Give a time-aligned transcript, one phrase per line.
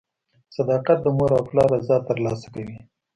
[0.55, 2.77] •صداقت د مور او پلار رضا ترلاسه کوي.